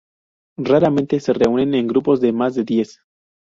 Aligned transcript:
Raramente 0.57 1.19
se 1.19 1.31
reúnen 1.31 1.75
en 1.75 1.85
grupos 1.87 2.19
de 2.21 2.33
más 2.33 2.55
de 2.55 2.63
diez. 2.63 3.01